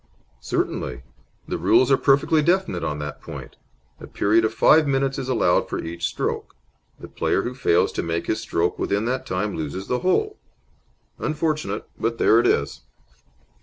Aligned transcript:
"Certainly. 0.39 1.03
The 1.47 1.59
rules 1.59 1.91
are 1.91 1.95
perfectly 1.95 2.41
definite 2.41 2.83
on 2.83 2.97
that 2.97 3.21
point. 3.21 3.55
A 3.99 4.07
period 4.07 4.43
of 4.43 4.51
five 4.51 4.87
minutes 4.87 5.19
is 5.19 5.29
allowed 5.29 5.69
for 5.69 5.77
each 5.77 6.07
stroke. 6.07 6.55
The 6.99 7.07
player 7.07 7.43
who 7.43 7.53
fails 7.53 7.91
to 7.91 8.01
make 8.01 8.25
his 8.25 8.39
stroke 8.41 8.79
within 8.79 9.05
that 9.05 9.27
time 9.27 9.55
loses 9.55 9.85
the 9.85 9.99
hole. 9.99 10.39
Unfortunate, 11.19 11.87
but 11.99 12.17
there 12.17 12.39
it 12.39 12.47
is!" 12.47 12.81